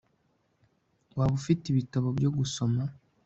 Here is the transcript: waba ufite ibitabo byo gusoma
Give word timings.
waba 1.17 1.33
ufite 1.39 1.63
ibitabo 1.67 2.07
byo 2.17 2.29
gusoma 2.37 2.81